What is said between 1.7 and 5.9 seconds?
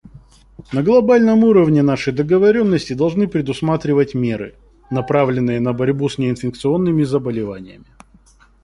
наши договоренности должны предусматривать меры, направленные на